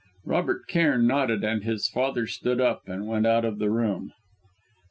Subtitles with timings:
[0.25, 4.13] Robert Cairn nodded, and his father stood up, and went out of the room.